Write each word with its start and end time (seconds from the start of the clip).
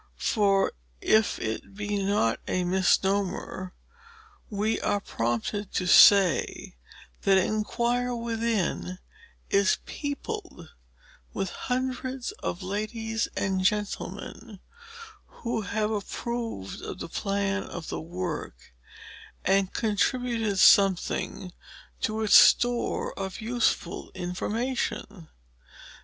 For, 0.17 0.73
if 0.99 1.37
it 1.37 1.75
be 1.75 2.01
not 2.03 2.39
a 2.47 2.63
misnomer, 2.63 3.75
we 4.49 4.79
are 4.81 4.99
prompted 4.99 5.71
to 5.73 5.85
say 5.85 6.75
that 7.21 7.37
"ENQUIRE 7.37 8.15
WITHIN" 8.15 8.97
is 9.51 9.77
peopled 9.85 10.69
with 11.35 11.51
hundreds 11.51 12.31
of 12.41 12.63
ladies 12.63 13.27
and 13.37 13.63
gentlemen, 13.63 14.59
who 15.27 15.61
have 15.61 15.91
approved 15.91 16.81
of 16.81 16.97
the 16.97 17.07
plan 17.07 17.61
of 17.61 17.89
the 17.89 18.01
work, 18.01 18.73
and 19.45 19.71
contributed 19.71 20.57
something 20.57 21.53
to 22.01 22.21
its 22.23 22.33
store 22.33 23.13
of 23.19 23.39
useful 23.39 24.09
information. 24.15 25.27